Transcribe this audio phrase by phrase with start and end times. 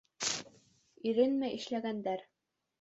[1.11, 2.29] —Иренмәй эшләгәндәр.